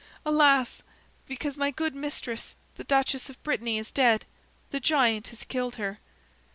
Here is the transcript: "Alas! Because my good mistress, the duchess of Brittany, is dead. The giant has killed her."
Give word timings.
"Alas! 0.25 0.81
Because 1.27 1.57
my 1.57 1.69
good 1.69 1.93
mistress, 1.93 2.55
the 2.75 2.83
duchess 2.83 3.29
of 3.29 3.43
Brittany, 3.43 3.77
is 3.77 3.91
dead. 3.91 4.25
The 4.71 4.79
giant 4.79 5.27
has 5.27 5.43
killed 5.43 5.75
her." 5.75 5.99